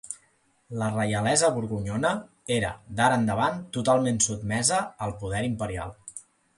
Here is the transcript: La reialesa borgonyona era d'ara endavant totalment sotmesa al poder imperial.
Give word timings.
La 0.81 0.87
reialesa 0.95 1.51
borgonyona 1.57 2.11
era 2.57 2.73
d'ara 3.01 3.21
endavant 3.23 3.63
totalment 3.79 4.21
sotmesa 4.31 4.85
al 5.09 5.19
poder 5.25 5.47
imperial. 5.55 5.99